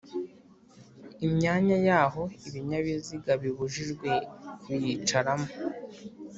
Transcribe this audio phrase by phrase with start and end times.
[1.25, 4.09] Imyanya y’aho ibinyabiziga bibujijwe
[4.61, 5.49] kuyicaramo